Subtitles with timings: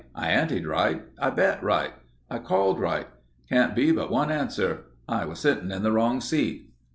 [0.15, 1.03] I anted right.
[1.19, 1.91] I bet right.
[2.27, 3.05] I called right.
[3.49, 4.85] Can't be but one answer.
[5.07, 6.71] I was sitting in the wrong seat."